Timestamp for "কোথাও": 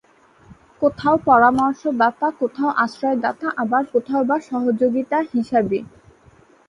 0.81-1.15, 2.39-2.69, 3.93-4.21